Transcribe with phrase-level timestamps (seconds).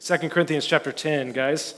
[0.00, 1.74] 2 Corinthians chapter 10, guys.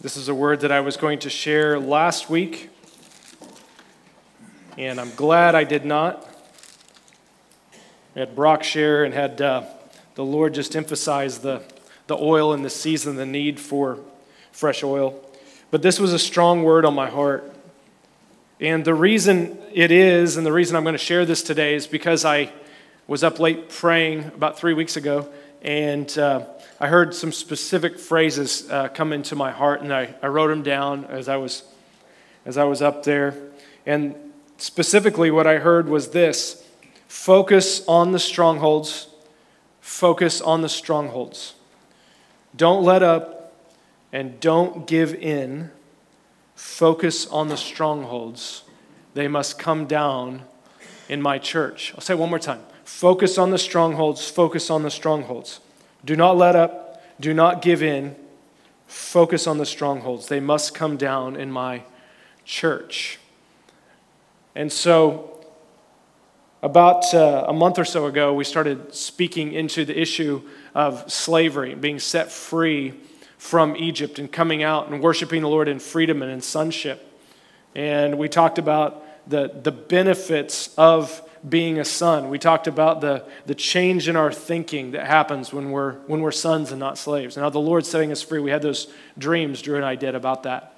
[0.00, 2.70] This is a word that I was going to share last week,
[4.78, 6.26] and I'm glad I did not.
[8.16, 9.64] I had Brock share and had uh,
[10.14, 11.62] the Lord just emphasize the,
[12.06, 13.98] the oil in the season, the need for
[14.50, 15.22] fresh oil.
[15.70, 17.54] But this was a strong word on my heart.
[18.60, 21.86] And the reason it is, and the reason I'm going to share this today, is
[21.86, 22.50] because I
[23.06, 25.30] was up late praying about three weeks ago,
[25.66, 26.46] and uh,
[26.78, 30.62] I heard some specific phrases uh, come into my heart, and I, I wrote them
[30.62, 31.64] down as I was
[32.46, 33.34] as I was up there.
[33.84, 34.14] And
[34.56, 36.64] specifically, what I heard was this:
[37.08, 39.08] focus on the strongholds.
[39.80, 41.54] Focus on the strongholds.
[42.56, 43.52] Don't let up,
[44.12, 45.70] and don't give in.
[46.54, 48.62] Focus on the strongholds.
[49.14, 50.42] They must come down
[51.08, 51.92] in my church.
[51.94, 52.60] I'll say one more time.
[52.86, 54.30] Focus on the strongholds.
[54.30, 55.58] Focus on the strongholds.
[56.04, 58.14] Do not let up, do not give in.
[58.86, 60.28] Focus on the strongholds.
[60.28, 61.82] They must come down in my
[62.44, 63.18] church.
[64.54, 65.44] And so,
[66.62, 71.74] about uh, a month or so ago, we started speaking into the issue of slavery,
[71.74, 72.94] being set free
[73.36, 77.20] from Egypt and coming out and worshiping the Lord in freedom and in sonship.
[77.74, 82.28] And we talked about the, the benefits of being a son.
[82.28, 86.32] We talked about the, the change in our thinking that happens when we're, when we're
[86.32, 87.36] sons and not slaves.
[87.36, 88.40] And how the Lord's setting us free.
[88.40, 90.72] We had those dreams, Drew and I did, about that.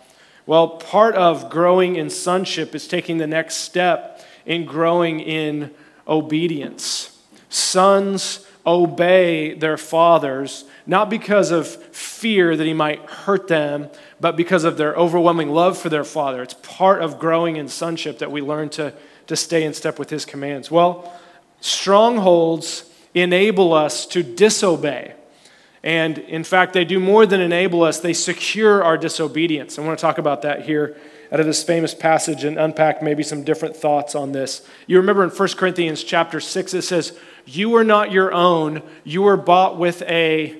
[0.47, 5.71] Well, part of growing in sonship is taking the next step in growing in
[6.07, 7.19] obedience.
[7.51, 13.89] Sons obey their fathers, not because of fear that he might hurt them,
[14.21, 16.43] but because of their overwhelming love for their father.
[16.43, 18.93] It's part of growing in sonship that we learn to
[19.29, 20.71] to stay in step with his commands?
[20.71, 21.13] Well,
[21.61, 22.85] strongholds
[23.15, 25.15] enable us to disobey.
[25.83, 29.79] And in fact, they do more than enable us, they secure our disobedience.
[29.79, 30.97] I want to talk about that here
[31.31, 34.67] out of this famous passage and unpack maybe some different thoughts on this.
[34.87, 39.23] You remember in 1 Corinthians chapter 6, it says, You are not your own, you
[39.23, 40.59] were bought with a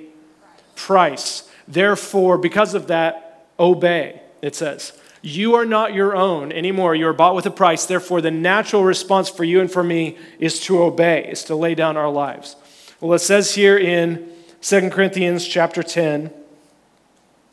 [0.77, 1.49] price.
[1.67, 4.93] Therefore, because of that, obey, it says.
[5.23, 6.95] You are not your own anymore.
[6.95, 7.87] You are bought with a price.
[7.87, 11.75] Therefore, the natural response for you and for me is to obey, is to lay
[11.75, 12.57] down our lives.
[13.01, 14.31] Well, it says here in
[14.61, 16.33] 2 Corinthians chapter 10,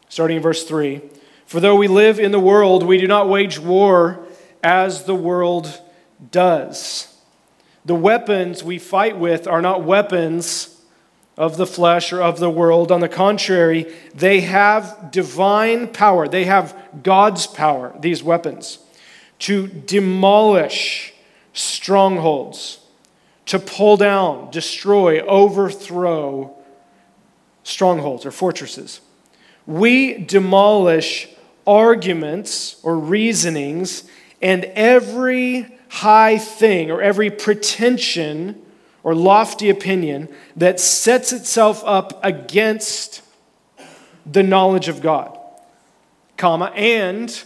[0.09, 1.01] starting in verse 3
[1.45, 4.25] For though we live in the world, we do not wage war
[4.63, 5.81] as the world
[6.31, 7.15] does.
[7.83, 10.74] The weapons we fight with are not weapons
[11.37, 12.91] of the flesh or of the world.
[12.91, 16.27] On the contrary, they have divine power.
[16.27, 18.79] They have God's power, these weapons,
[19.39, 21.13] to demolish
[21.53, 22.79] strongholds,
[23.47, 26.55] to pull down, destroy, overthrow
[27.63, 29.01] strongholds or fortresses.
[29.65, 31.27] We demolish
[31.67, 34.03] arguments or reasonings
[34.41, 38.61] and every high thing or every pretension
[39.05, 43.21] or lofty opinion that sets itself up against
[44.25, 45.37] the knowledge of God.
[46.37, 47.43] Comma, and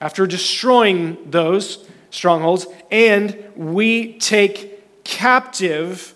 [0.00, 6.14] after destroying those strongholds, and we take captive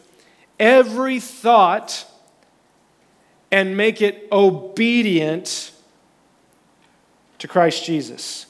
[0.61, 2.07] every thought
[3.51, 5.73] and make it obedient
[7.41, 8.47] to Christ Jesus.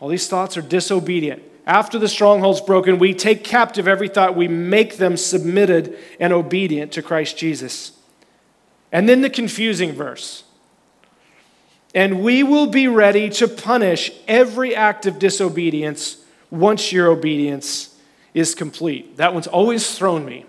[0.00, 4.48] All these thoughts are disobedient after the stronghold's broken, we take captive every thought, we
[4.48, 7.92] make them submitted and obedient to Christ Jesus.
[8.92, 10.44] And then the confusing verse.
[11.94, 16.18] And we will be ready to punish every act of disobedience
[16.50, 17.96] once your obedience
[18.34, 19.16] is complete.
[19.16, 20.44] That one's always thrown me.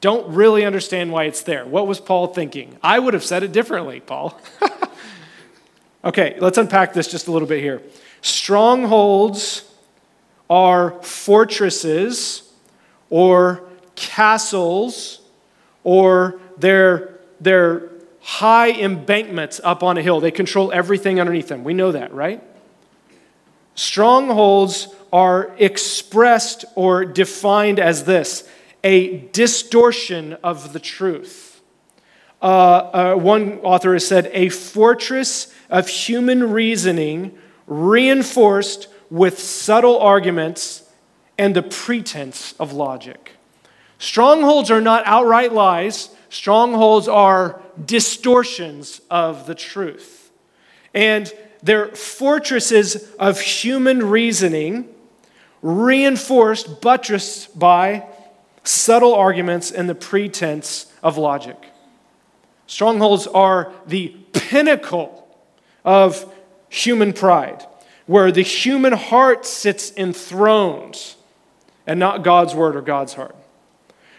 [0.00, 1.66] Don't really understand why it's there.
[1.66, 2.78] What was Paul thinking?
[2.82, 4.38] I would have said it differently, Paul.
[6.04, 7.82] okay, let's unpack this just a little bit here.
[8.20, 9.62] Strongholds
[10.48, 12.52] are fortresses
[13.10, 15.20] or castles
[15.82, 17.10] or they're,
[18.20, 20.18] high embankments up on a hill.
[20.18, 21.62] They control everything underneath them.
[21.62, 22.42] We know that, right?
[23.74, 28.48] Strongholds are expressed or defined as this
[28.82, 31.60] a distortion of the truth.
[32.40, 37.36] Uh, uh, one author has said, a fortress of human reasoning
[37.66, 40.82] reinforced with subtle arguments
[41.38, 43.30] and the pretense of logic.
[43.96, 50.32] Strongholds are not outright lies, strongholds are distortions of the truth.
[50.92, 51.32] And
[51.62, 54.92] they're fortresses of human reasoning,
[55.62, 58.08] reinforced, buttressed by
[58.64, 61.68] subtle arguments and the pretense of logic.
[62.66, 65.28] Strongholds are the pinnacle
[65.84, 66.34] of
[66.68, 67.64] human pride,
[68.06, 71.14] where the human heart sits enthroned
[71.86, 73.36] and not God's word or God's heart.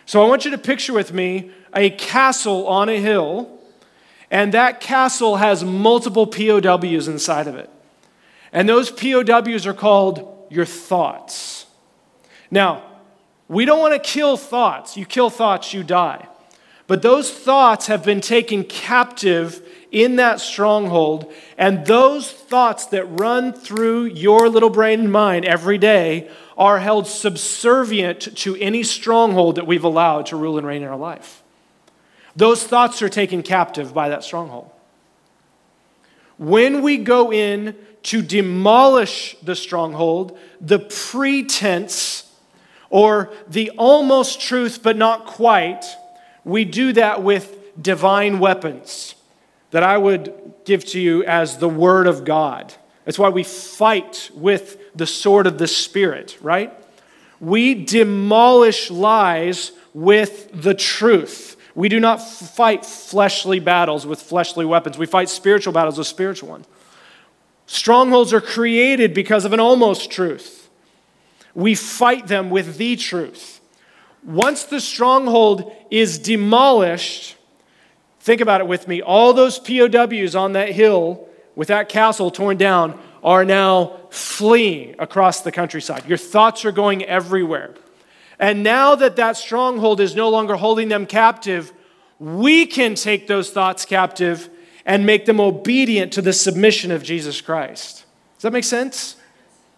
[0.06, 3.60] So I want you to picture with me a castle on a hill,
[4.32, 7.70] and that castle has multiple POWs inside of it.
[8.52, 11.66] And those POWs are called your thoughts.
[12.50, 12.84] Now,
[13.48, 14.96] we don't want to kill thoughts.
[14.96, 16.28] You kill thoughts, you die.
[16.88, 19.65] But those thoughts have been taken captive
[19.96, 25.78] in that stronghold, and those thoughts that run through your little brain and mind every
[25.78, 30.90] day are held subservient to any stronghold that we've allowed to rule and reign in
[30.90, 31.42] our life.
[32.36, 34.70] Those thoughts are taken captive by that stronghold.
[36.38, 42.30] When we go in to demolish the stronghold, the pretense
[42.90, 45.86] or the almost truth but not quite,
[46.44, 49.15] we do that with divine weapons
[49.76, 52.74] that I would give to you as the Word of God.
[53.04, 56.74] That's why we fight with the sword of the Spirit, right?
[57.42, 61.58] We demolish lies with the truth.
[61.76, 64.98] We do not fight fleshly battles with fleshly weapons.
[64.98, 66.68] We fight spiritual battles with spiritual ones.
[67.66, 70.70] Strongholds are created because of an almost truth.
[71.54, 73.60] We fight them with the truth.
[74.24, 77.35] Once the stronghold is demolished,
[78.26, 79.04] think about it with me.
[79.04, 85.42] All those POWs on that hill with that castle torn down are now fleeing across
[85.42, 86.06] the countryside.
[86.08, 87.76] Your thoughts are going everywhere.
[88.40, 91.72] And now that that stronghold is no longer holding them captive,
[92.18, 94.50] we can take those thoughts captive
[94.88, 98.06] and make them obedient to the submission of Jesus Christ.
[98.38, 99.18] Does that make sense?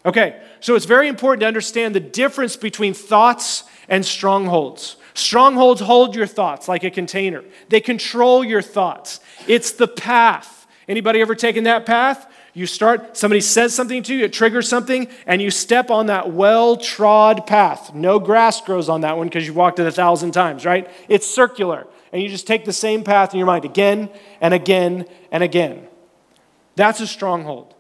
[0.06, 4.96] Okay, so it's very important to understand the difference between thoughts and strongholds.
[5.18, 7.44] Strongholds hold your thoughts like a container.
[7.70, 9.20] They control your thoughts.
[9.48, 10.68] It's the path.
[10.88, 12.32] Anybody ever taken that path?
[12.54, 16.32] You start, somebody says something to you, it triggers something, and you step on that
[16.34, 17.96] well trod path.
[17.96, 20.88] No grass grows on that one because you've walked it a thousand times, right?
[21.10, 21.88] It's circular.
[22.14, 25.88] And you just take the same path in your mind again and again and again.
[26.76, 27.74] That's a stronghold.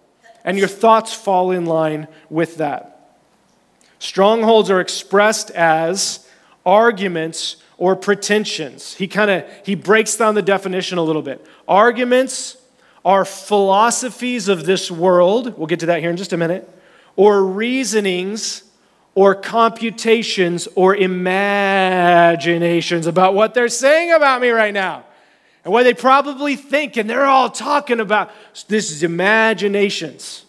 [0.43, 3.15] And your thoughts fall in line with that.
[3.99, 6.26] Strongholds are expressed as
[6.67, 8.93] arguments or pretensions.
[8.95, 11.45] He kind of he breaks down the definition a little bit.
[11.67, 12.57] Arguments
[13.05, 16.69] are philosophies of this world, we'll get to that here in just a minute,
[17.15, 18.63] or reasonings
[19.15, 25.05] or computations or imaginations about what they're saying about me right now
[25.63, 28.29] and what they probably think, and they're all talking about.
[28.67, 30.43] This is imaginations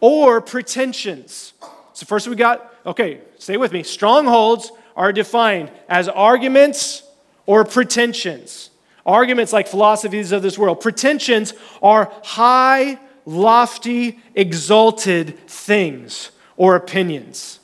[0.00, 1.52] or pretensions.
[1.92, 3.82] So, first we got, okay, stay with me.
[3.82, 7.02] Strongholds are defined as arguments
[7.46, 8.70] or pretensions.
[9.06, 10.80] Arguments like philosophies of this world.
[10.80, 11.52] Pretensions
[11.82, 17.60] are high, lofty, exalted things or opinions.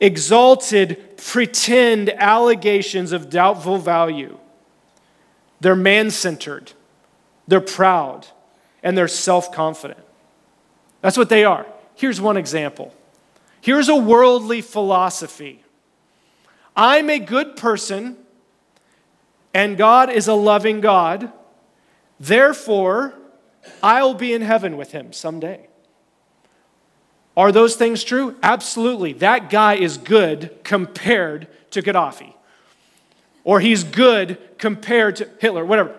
[0.00, 4.38] Exalted, pretend allegations of doubtful value.
[5.60, 6.72] They're man centered,
[7.46, 8.26] they're proud,
[8.82, 10.00] and they're self confident.
[11.02, 11.66] That's what they are.
[11.94, 12.94] Here's one example.
[13.60, 15.62] Here's a worldly philosophy
[16.76, 18.16] I'm a good person
[19.52, 21.32] and God is a loving God.
[22.18, 23.14] Therefore,
[23.82, 25.66] I'll be in heaven with him someday.
[27.36, 28.36] Are those things true?
[28.42, 29.12] Absolutely.
[29.14, 32.34] That guy is good compared to Gaddafi.
[33.44, 35.96] Or he's good compared to Hitler, whatever.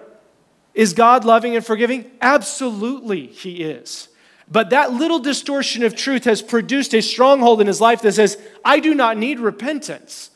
[0.73, 2.09] Is God loving and forgiving?
[2.21, 4.07] Absolutely, he is.
[4.49, 8.37] But that little distortion of truth has produced a stronghold in his life that says,
[8.63, 10.29] I do not need repentance.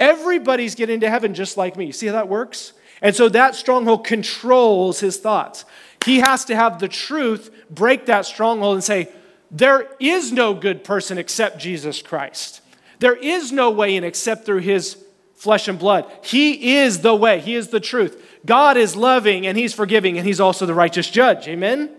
[0.00, 1.92] Everybody's getting to heaven just like me.
[1.92, 2.72] See how that works?
[3.02, 5.64] And so that stronghold controls his thoughts.
[6.04, 9.10] He has to have the truth break that stronghold and say,
[9.50, 12.62] There is no good person except Jesus Christ.
[12.98, 14.96] There is no way in except through his
[15.34, 16.10] flesh and blood.
[16.22, 18.26] He is the way, he is the truth.
[18.44, 21.46] God is loving and he's forgiving and he's also the righteous judge.
[21.46, 21.90] Amen?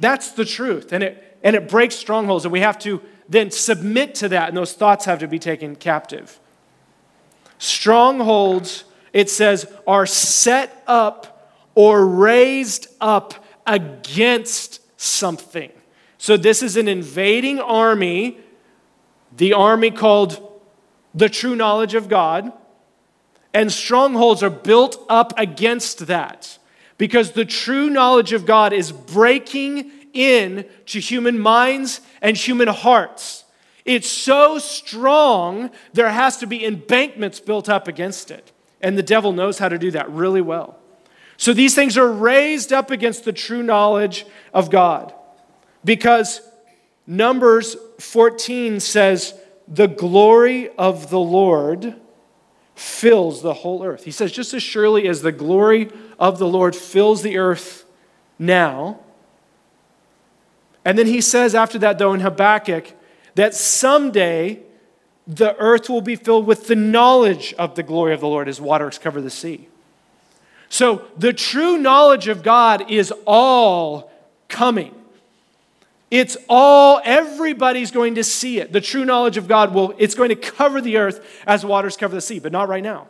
[0.00, 0.92] That's the truth.
[0.92, 4.56] And it, and it breaks strongholds, and we have to then submit to that, and
[4.56, 6.38] those thoughts have to be taken captive.
[7.62, 15.70] Strongholds, it says, are set up or raised up against something.
[16.18, 18.38] So this is an invading army,
[19.36, 20.60] the army called
[21.14, 22.52] the true knowledge of God,
[23.54, 26.58] and strongholds are built up against that
[26.98, 33.41] because the true knowledge of God is breaking in to human minds and human hearts.
[33.84, 38.52] It's so strong, there has to be embankments built up against it.
[38.80, 40.78] And the devil knows how to do that really well.
[41.36, 45.12] So these things are raised up against the true knowledge of God.
[45.84, 46.40] Because
[47.06, 49.34] Numbers 14 says,
[49.66, 51.96] The glory of the Lord
[52.74, 54.04] fills the whole earth.
[54.04, 57.84] He says, just as surely as the glory of the Lord fills the earth
[58.38, 59.00] now.
[60.84, 62.92] And then he says after that, though, in Habakkuk,
[63.34, 64.60] that someday
[65.26, 68.60] the earth will be filled with the knowledge of the glory of the Lord as
[68.60, 69.68] waters cover the sea.
[70.68, 74.10] So the true knowledge of God is all
[74.48, 74.94] coming.
[76.10, 78.72] It's all, everybody's going to see it.
[78.72, 82.14] The true knowledge of God will, it's going to cover the earth as waters cover
[82.14, 83.08] the sea, but not right now.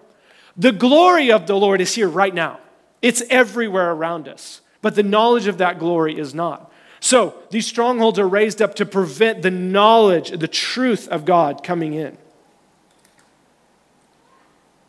[0.57, 2.61] The glory of the Lord is here right now.
[3.00, 6.72] It's everywhere around us, but the knowledge of that glory is not.
[7.02, 11.92] So these strongholds are raised up to prevent the knowledge, the truth of God coming
[11.92, 12.16] in.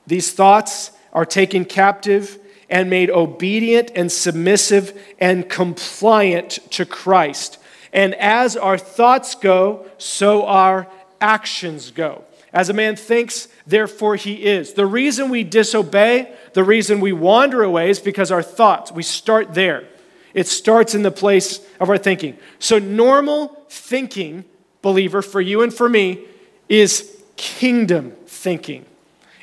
[0.08, 2.40] These thoughts are taken captive
[2.70, 7.60] and made obedient and submissive and compliant to Christ
[7.94, 10.88] and as our thoughts go, so our
[11.22, 12.26] actions go.
[12.52, 14.74] As a man thinks, therefore he is.
[14.74, 19.54] The reason we disobey, the reason we wander away is because our thoughts, we start
[19.54, 19.88] there.
[20.34, 22.38] It starts in the place of our thinking.
[22.60, 24.46] So, normal thinking,
[24.82, 26.26] believer, for you and for me,
[26.70, 28.86] is kingdom thinking.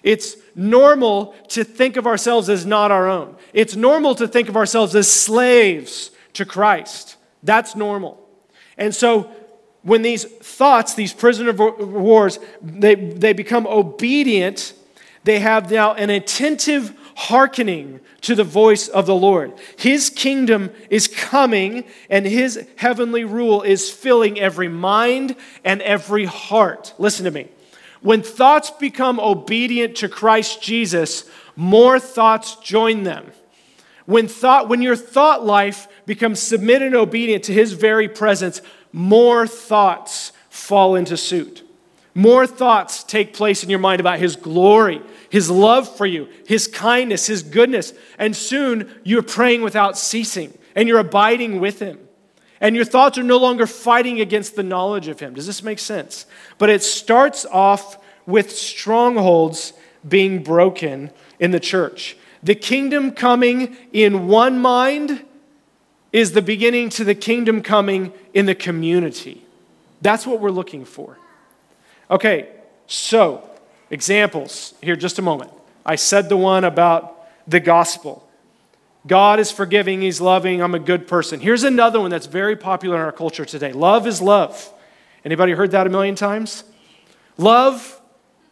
[0.03, 3.37] It's normal to think of ourselves as not our own.
[3.53, 7.17] It's normal to think of ourselves as slaves to Christ.
[7.43, 8.27] That's normal.
[8.77, 9.31] And so
[9.83, 14.75] when these thoughts, these prisoner wars, they, they become obedient,
[15.25, 19.53] they have now an attentive hearkening to the voice of the Lord.
[19.77, 26.95] His kingdom is coming, and his heavenly rule is filling every mind and every heart.
[26.99, 27.49] Listen to me.
[28.03, 31.25] When thoughts become obedient to Christ Jesus,
[31.57, 33.31] more thoughts join them.
[34.07, 38.63] When, thought, when your thought life becomes submitted and obedient to his very presence,
[38.93, 41.63] more thoughts fall into suit.
[42.15, 46.67] More thoughts take place in your mind about his glory, his love for you, his
[46.67, 47.93] kindness, his goodness.
[48.19, 51.99] And soon you're praying without ceasing and you're abiding with him.
[52.61, 55.35] And your thoughts are no longer fighting against the knowledge of him.
[55.35, 56.27] Does this make sense?
[56.59, 59.73] But it starts off with strongholds
[60.07, 62.17] being broken in the church.
[62.43, 65.25] The kingdom coming in one mind
[66.13, 69.45] is the beginning to the kingdom coming in the community.
[70.03, 71.19] That's what we're looking for.
[72.11, 72.49] Okay,
[72.87, 73.49] so
[73.89, 75.53] examples here, just a moment.
[75.87, 78.29] I said the one about the gospel.
[79.07, 81.41] God is forgiving, He's loving, I'm a good person.
[81.41, 84.73] Here's another one that's very popular in our culture today love is love.
[85.25, 86.65] Anybody heard that a million times?
[87.39, 88.01] Love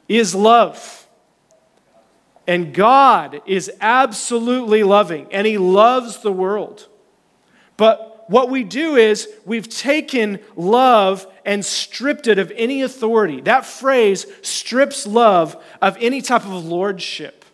[0.09, 1.07] is love.
[2.47, 6.89] And God is absolutely loving, and He loves the world.
[7.77, 13.41] But what we do is we've taken love and stripped it of any authority.
[13.41, 17.45] That phrase strips love of any type of lordship.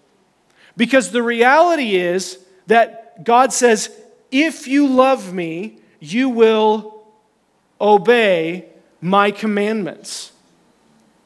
[0.76, 3.90] Because the reality is that God says,
[4.32, 7.06] if you love me, you will
[7.80, 8.66] obey
[9.00, 10.32] my commandments.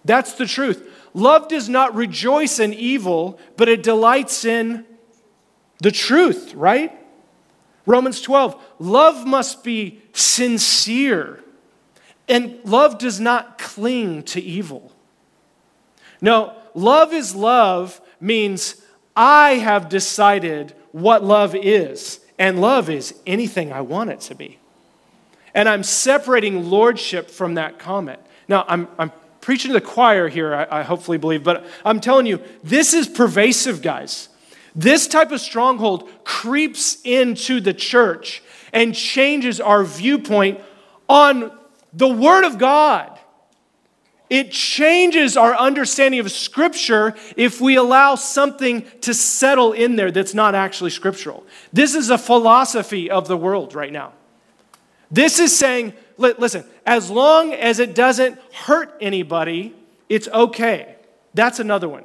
[0.05, 0.87] That's the truth.
[1.15, 4.85] Love does not rejoice in evil, but it delights in
[5.81, 6.98] the truth, right?
[7.89, 11.43] Romans 12, love must be sincere,
[12.29, 14.93] and love does not cling to evil.
[16.21, 18.83] No, love is love means
[19.17, 24.59] I have decided what love is, and love is anything I want it to be.
[25.55, 28.21] And I'm separating lordship from that comment.
[28.49, 32.27] Now, I'm, I'm preaching to the choir here, I, I hopefully believe, but I'm telling
[32.27, 34.29] you, this is pervasive, guys.
[34.79, 40.61] This type of stronghold creeps into the church and changes our viewpoint
[41.09, 41.51] on
[41.93, 43.19] the Word of God.
[44.31, 50.33] It changes our understanding of Scripture if we allow something to settle in there that's
[50.33, 51.45] not actually scriptural.
[51.73, 54.13] This is a philosophy of the world right now.
[55.11, 59.75] This is saying, listen, as long as it doesn't hurt anybody,
[60.09, 60.95] it's okay.
[61.35, 62.05] That's another one.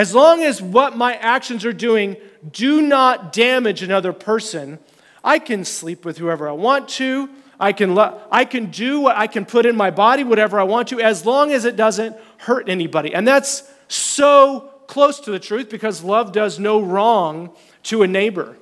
[0.00, 2.16] As long as what my actions are doing
[2.52, 4.78] do not damage another person,
[5.22, 7.28] I can sleep with whoever I want to.
[7.60, 10.62] I can, lo- I can do what I can put in my body, whatever I
[10.62, 13.14] want to, as long as it doesn't hurt anybody.
[13.14, 17.50] And that's so close to the truth because love does no wrong
[17.82, 18.56] to a neighbor.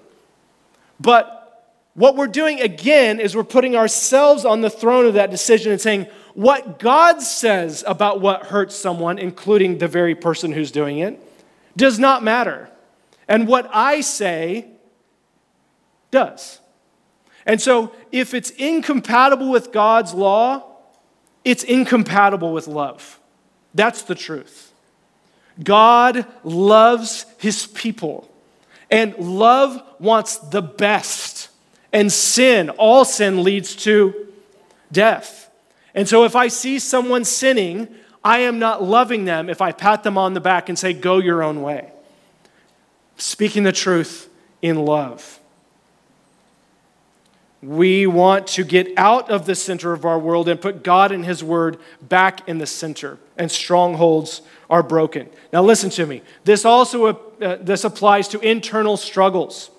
[0.99, 5.71] But what we're doing again is we're putting ourselves on the throne of that decision
[5.71, 10.99] and saying, what God says about what hurts someone, including the very person who's doing
[10.99, 11.27] it,
[11.77, 12.71] does not matter.
[13.27, 14.69] And what I say
[16.11, 16.61] does.
[17.47, 20.65] And so, if it's incompatible with God's law,
[21.45, 23.19] it's incompatible with love.
[23.75, 24.73] That's the truth.
[25.63, 28.31] God loves his people,
[28.91, 31.49] and love wants the best.
[31.91, 34.29] And sin, all sin leads to
[34.93, 35.51] death.
[35.95, 37.89] And so, if I see someone sinning,
[38.25, 41.19] I am not loving them if I pat them on the back and say, Go
[41.19, 41.93] your own way.
[43.17, 44.29] Speaking the truth
[44.63, 45.41] in love.
[47.61, 51.25] We want to get out of the center of our world and put God and
[51.25, 55.29] His Word back in the center, and strongholds are broken.
[55.53, 56.23] Now, listen to me.
[56.45, 59.71] This also uh, this applies to internal struggles.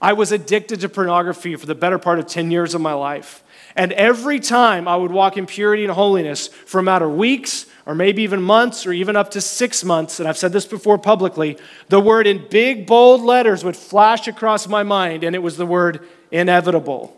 [0.00, 3.42] I was addicted to pornography for the better part of 10 years of my life.
[3.74, 7.66] And every time I would walk in purity and holiness for a matter of weeks
[7.88, 10.98] or maybe even months or even up to six months, and I've said this before
[10.98, 11.56] publicly,
[11.88, 15.64] the word in big, bold letters would flash across my mind, and it was the
[15.64, 17.16] word inevitable.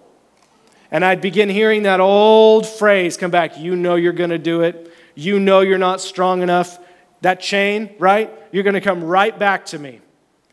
[0.92, 4.62] And I'd begin hearing that old phrase come back you know you're going to do
[4.62, 4.94] it.
[5.16, 6.78] You know you're not strong enough.
[7.22, 8.32] That chain, right?
[8.52, 10.00] You're going to come right back to me.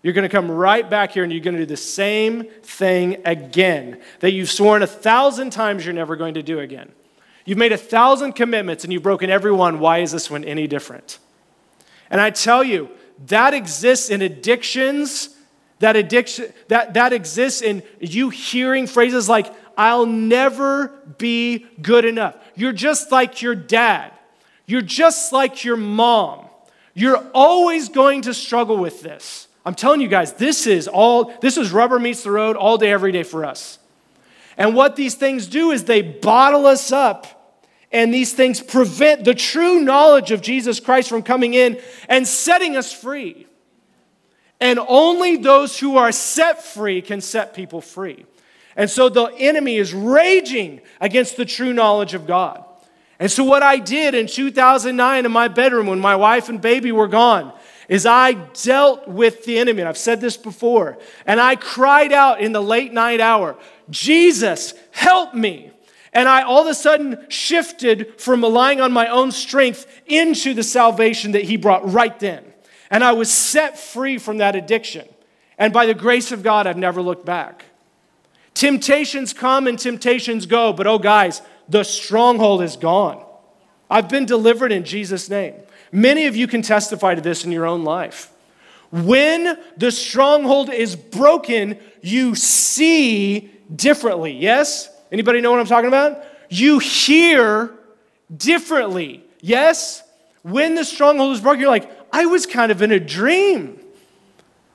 [0.02, 3.22] You're going to come right back here and you're going to do the same thing
[3.24, 6.92] again that you've sworn a thousand times you're never going to do again.
[7.48, 9.80] You've made a thousand commitments and you've broken every one.
[9.80, 11.18] Why is this one any different?
[12.10, 12.89] And I tell you,
[13.27, 15.30] that exists in addictions.
[15.80, 22.36] That addiction that, that exists in you hearing phrases like, I'll never be good enough.
[22.56, 24.12] You're just like your dad.
[24.66, 26.48] You're just like your mom.
[26.94, 29.48] You're always going to struggle with this.
[29.66, 32.92] I'm telling you guys, this is all, this is rubber meets the road all day,
[32.92, 33.80] every day for us.
[34.58, 37.37] And what these things do is they bottle us up,
[37.91, 41.79] and these things prevent the true knowledge of Jesus Christ from coming in
[42.10, 43.48] and setting us free.
[44.60, 48.25] And only those who are set free can set people free.
[48.75, 52.64] And so the enemy is raging against the true knowledge of God.
[53.20, 56.92] And so, what I did in 2009 in my bedroom when my wife and baby
[56.92, 57.51] were gone
[57.90, 59.81] is I dealt with the enemy.
[59.81, 61.00] And I've said this before.
[61.25, 63.57] And I cried out in the late night hour,
[63.90, 65.72] Jesus, help me.
[66.18, 70.64] And I all of a sudden shifted from relying on my own strength into the
[70.64, 72.44] salvation that he brought right then.
[72.90, 75.08] And I was set free from that addiction.
[75.60, 77.66] And by the grace of God, I've never looked back.
[78.56, 83.24] Temptations come and temptations go, but oh, guys, the stronghold is gone.
[83.88, 85.53] I've been delivered in Jesus' name.
[85.92, 88.32] Many of you can testify to this in your own life.
[88.90, 94.32] When the stronghold is broken, you see differently.
[94.32, 94.90] Yes?
[95.11, 96.24] Anybody know what I'm talking about?
[96.50, 97.74] You hear
[98.35, 99.24] differently.
[99.41, 100.03] Yes?
[100.43, 103.79] When the stronghold is broken, you're like, I was kind of in a dream.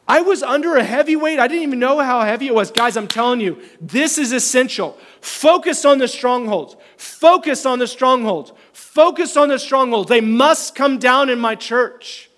[0.08, 1.38] I was under a heavy weight.
[1.38, 2.70] I didn't even know how heavy it was.
[2.70, 4.98] Guys, I'm telling you, this is essential.
[5.20, 6.76] Focus on the strongholds.
[6.96, 8.52] Focus on the strongholds.
[8.72, 10.08] Focus on the strongholds.
[10.08, 12.28] They must come down in my church.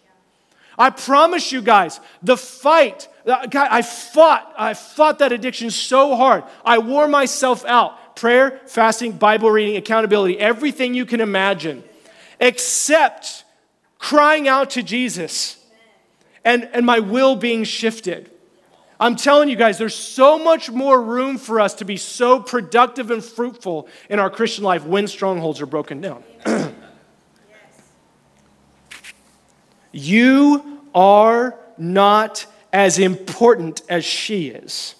[0.79, 6.17] I promise you guys, the fight, uh, God, I fought, I fought that addiction so
[6.17, 6.45] hard.
[6.65, 8.17] I wore myself out.
[8.17, 11.83] Prayer, fasting, Bible reading, accountability, everything you can imagine,
[12.39, 13.45] except
[13.99, 15.57] crying out to Jesus
[16.45, 18.31] and, and my will being shifted.
[19.01, 23.11] I'm telling you guys, there's so much more room for us to be so productive
[23.11, 26.23] and fruitful in our Christian life when strongholds are broken down.
[29.95, 34.95] You are not as important as she is.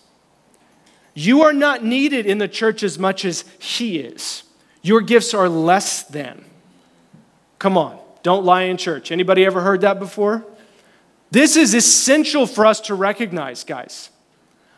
[1.15, 4.45] You are not needed in the church as much as he is.
[4.83, 6.45] Your gifts are less than.
[7.59, 9.11] Come on, don't lie in church.
[9.11, 10.45] Anybody ever heard that before?
[11.31, 14.11] This is essential for us to recognize, guys.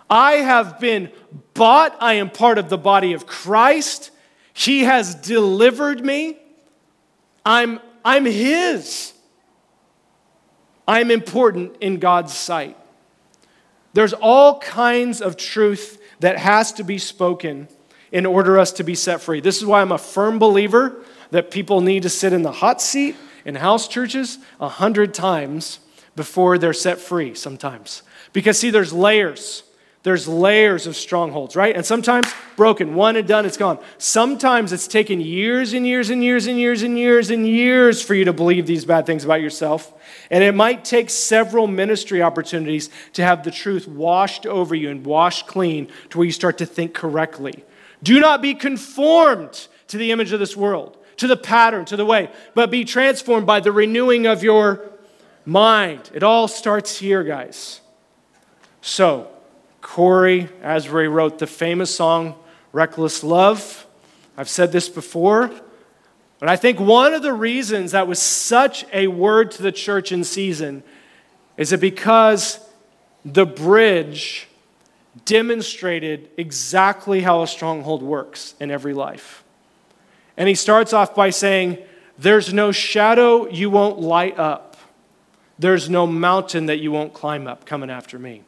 [0.09, 1.11] I have been
[1.55, 4.11] bought, I am part of the body of Christ.
[4.55, 6.39] He has delivered me.
[7.45, 9.13] I'm, I'm His.
[10.87, 12.77] I'm important in God's sight.
[13.93, 17.69] There's all kinds of truth that has to be spoken
[18.13, 19.41] in order us to be set free.
[19.41, 22.81] This is why I'm a firm believer that people need to sit in the hot
[22.81, 25.81] seat in house churches a hundred times
[26.15, 28.03] before they're set free sometimes.
[28.33, 29.63] Because, see, there's layers.
[30.07, 31.75] There's layers of strongholds, right?
[31.75, 33.81] And sometimes broken, one and done, it's gone.
[33.99, 38.15] Sometimes it's taken years and years and years and years and years and years for
[38.15, 39.93] you to believe these bad things about yourself.
[40.31, 45.05] And it might take several ministry opportunities to have the truth washed over you and
[45.05, 47.65] washed clean to where you start to think correctly.
[48.01, 52.07] Do not be conformed to the image of this world, to the pattern, to the
[52.07, 54.89] way, but be transformed by the renewing of your
[55.45, 56.13] mind.
[56.15, 57.81] It all starts here, guys.
[58.81, 59.33] So,
[59.87, 62.35] Cory Asbury wrote the famous song
[62.73, 63.87] Reckless Love.
[64.37, 65.49] I've said this before,
[66.41, 70.11] but I think one of the reasons that was such a word to the church
[70.11, 70.83] in season
[71.57, 72.59] is it because
[73.25, 74.49] the bridge
[75.25, 79.45] demonstrated exactly how a stronghold works in every life.
[80.37, 81.79] And he starts off by saying,
[82.19, 84.77] There's no shadow you won't light up,
[85.61, 88.43] there's no mountain that you won't climb up coming after me.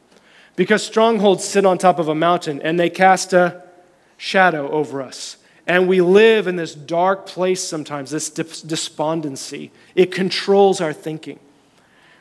[0.59, 3.63] Because strongholds sit on top of a mountain and they cast a
[4.17, 5.37] shadow over us.
[5.65, 9.71] And we live in this dark place sometimes, this despondency.
[9.95, 11.39] It controls our thinking.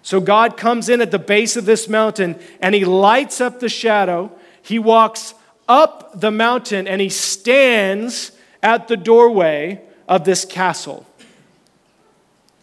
[0.03, 3.69] So God comes in at the base of this mountain and he lights up the
[3.69, 4.31] shadow.
[4.63, 5.35] He walks
[5.67, 8.31] up the mountain and he stands
[8.63, 11.05] at the doorway of this castle.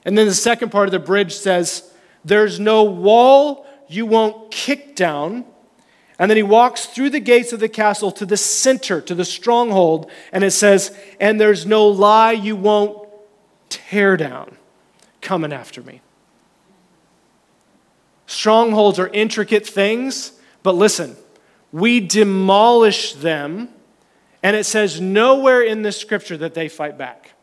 [0.05, 1.91] And then the second part of the bridge says,
[2.23, 5.43] There's no wall you won't kick down.
[6.17, 9.25] And then he walks through the gates of the castle to the center, to the
[9.25, 13.07] stronghold, and it says, And there's no lie you won't
[13.69, 14.55] tear down
[15.21, 16.01] coming after me.
[18.27, 21.15] Strongholds are intricate things, but listen,
[21.71, 23.69] we demolish them
[24.41, 27.33] and it says nowhere in the scripture that they fight back.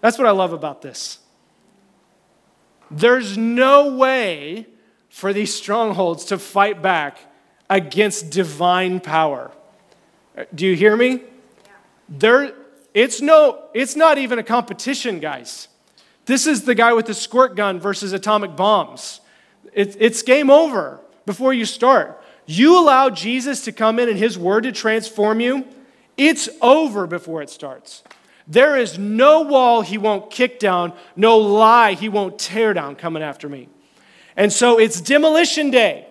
[0.00, 1.18] That's what I love about this.
[2.90, 4.66] There's no way
[5.10, 7.18] for these strongholds to fight back
[7.76, 9.50] against divine power.
[10.54, 11.22] Do you hear me?
[12.08, 12.52] There,
[12.94, 15.68] it's, no, it's not even a competition, guys.
[16.26, 19.20] This is the guy with the squirt gun versus atomic bombs.
[19.72, 22.22] It, it's game over before you start.
[22.46, 25.66] You allow Jesus to come in and his word to transform you
[26.16, 28.02] it's over before it starts.
[28.46, 33.22] There is no wall he won't kick down, no lie he won't tear down coming
[33.22, 33.68] after me.
[34.36, 36.06] And so it's demolition day.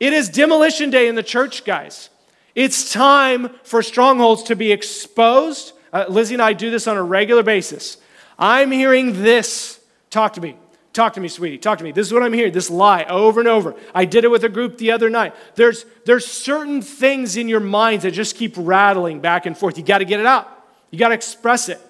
[0.00, 2.08] It is demolition day in the church, guys.
[2.54, 5.72] It's time for strongholds to be exposed.
[5.92, 7.98] Uh, Lizzie and I do this on a regular basis.
[8.38, 9.78] I'm hearing this.
[10.08, 10.56] Talk to me.
[10.92, 11.58] Talk to me, sweetie.
[11.58, 11.92] Talk to me.
[11.92, 12.52] This is what I'm hearing.
[12.52, 13.76] This lie over and over.
[13.94, 15.34] I did it with a group the other night.
[15.54, 19.78] There's, there's certain things in your minds that just keep rattling back and forth.
[19.78, 20.48] You got to get it out.
[20.90, 21.80] You got to express it.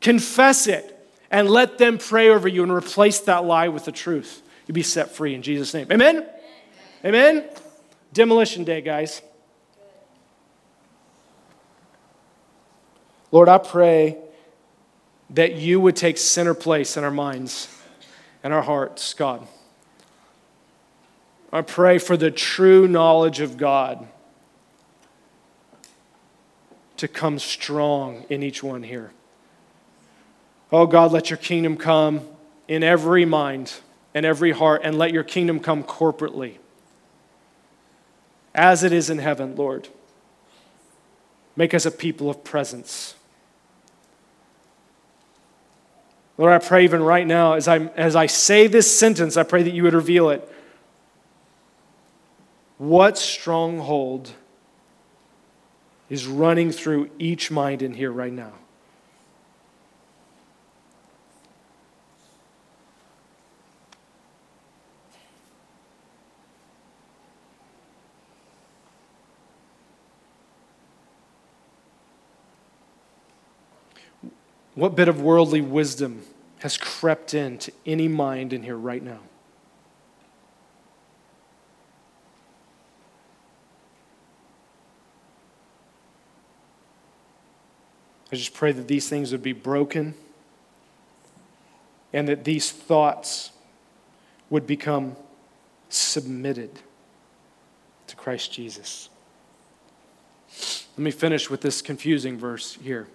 [0.00, 0.92] Confess it
[1.30, 4.42] and let them pray over you and replace that lie with the truth.
[4.66, 5.86] You'll be set free in Jesus' name.
[5.92, 6.26] Amen?
[7.06, 7.44] Amen?
[8.12, 9.22] Demolition day, guys.
[13.30, 14.18] Lord, I pray
[15.30, 17.68] that you would take center place in our minds
[18.42, 19.46] and our hearts, God.
[21.52, 24.08] I pray for the true knowledge of God
[26.96, 29.12] to come strong in each one here.
[30.72, 32.22] Oh God, let your kingdom come
[32.66, 33.74] in every mind
[34.12, 36.56] and every heart, and let your kingdom come corporately
[38.56, 39.88] as it is in heaven, Lord.
[41.54, 43.14] Make us a people of presence.
[46.38, 49.62] Lord, I pray even right now, as I, as I say this sentence, I pray
[49.62, 50.52] that you would reveal it.
[52.78, 54.32] What stronghold
[56.10, 58.52] is running through each mind in here right now?
[74.76, 76.22] What bit of worldly wisdom
[76.58, 79.20] has crept into any mind in here right now?
[88.30, 90.14] I just pray that these things would be broken
[92.12, 93.52] and that these thoughts
[94.50, 95.16] would become
[95.88, 96.80] submitted
[98.08, 99.08] to Christ Jesus.
[100.98, 103.08] Let me finish with this confusing verse here.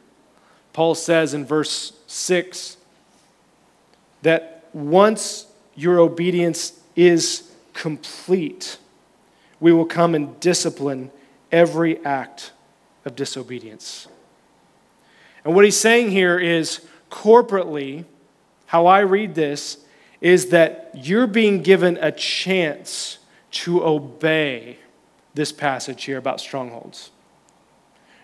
[0.74, 2.78] Paul says in verse 6
[4.22, 8.78] that once your obedience is complete,
[9.60, 11.12] we will come and discipline
[11.52, 12.52] every act
[13.06, 14.08] of disobedience.
[15.44, 18.06] And what he's saying here is corporately,
[18.68, 19.78] how I read this
[20.22, 23.18] is that you're being given a chance
[23.52, 24.78] to obey
[25.34, 27.10] this passage here about strongholds.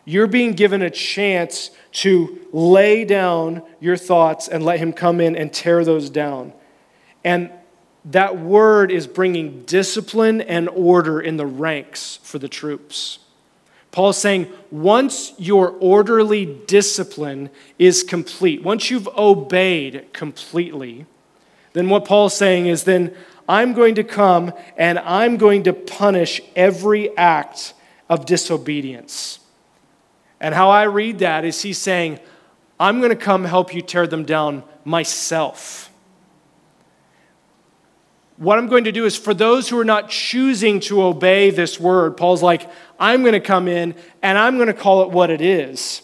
[0.10, 5.36] You're being given a chance to lay down your thoughts and let Him come in
[5.36, 6.54] and tear those down.
[7.26, 7.52] And
[8.06, 13.20] that word is bringing discipline and order in the ranks for the troops.
[13.92, 21.06] Paul's saying, once your orderly discipline is complete, once you've obeyed completely,
[21.74, 23.14] then what Paul's saying is then
[23.50, 27.74] I'm going to come and I'm going to punish every act
[28.08, 29.40] of disobedience.
[30.40, 32.20] And how I read that is he's saying,
[32.80, 35.92] I'm going to come help you tear them down myself.
[38.38, 41.80] What I'm going to do is for those who are not choosing to obey this
[41.80, 42.70] word, Paul's like,
[43.00, 46.04] I'm going to come in and I'm going to call it what it is.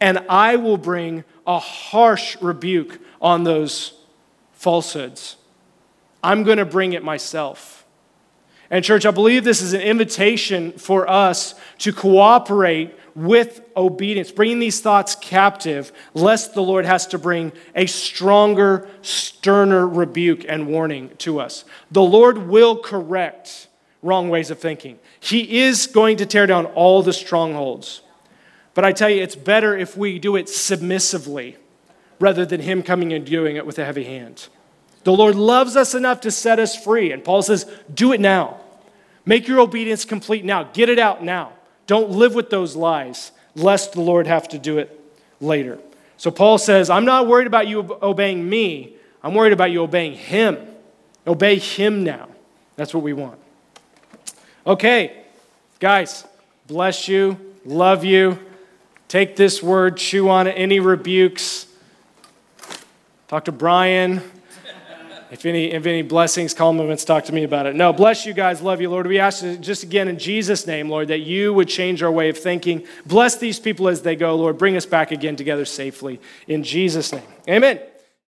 [0.00, 3.92] And I will bring a harsh rebuke on those
[4.52, 5.36] falsehoods.
[6.24, 7.86] I'm going to bring it myself.
[8.68, 14.58] And, church, I believe this is an invitation for us to cooperate with obedience, bringing
[14.58, 21.10] these thoughts captive, lest the Lord has to bring a stronger, sterner rebuke and warning
[21.18, 21.64] to us.
[21.90, 23.68] The Lord will correct
[24.02, 24.98] wrong ways of thinking.
[25.18, 28.02] He is going to tear down all the strongholds.
[28.74, 31.56] But I tell you, it's better if we do it submissively
[32.18, 34.48] rather than Him coming and doing it with a heavy hand.
[35.04, 37.12] The Lord loves us enough to set us free.
[37.12, 38.60] And Paul says, do it now.
[39.24, 40.64] Make your obedience complete now.
[40.64, 41.52] Get it out now.
[41.90, 44.96] Don't live with those lies, lest the Lord have to do it
[45.40, 45.80] later.
[46.18, 48.94] So Paul says, I'm not worried about you obeying me.
[49.24, 50.56] I'm worried about you obeying Him.
[51.26, 52.28] Obey Him now.
[52.76, 53.40] That's what we want.
[54.64, 55.24] Okay,
[55.80, 56.24] guys,
[56.68, 58.38] bless you, love you.
[59.08, 60.52] Take this word, chew on it.
[60.52, 61.66] Any rebukes?
[63.26, 64.22] Talk to Brian.
[65.30, 67.76] If any, if any blessings, call moments, talk to me about it.
[67.76, 68.60] No, bless you guys.
[68.60, 69.06] Love you, Lord.
[69.06, 72.38] We ask just again in Jesus' name, Lord, that you would change our way of
[72.38, 72.84] thinking.
[73.06, 74.58] Bless these people as they go, Lord.
[74.58, 76.20] Bring us back again together safely.
[76.48, 77.22] In Jesus' name.
[77.48, 77.80] Amen.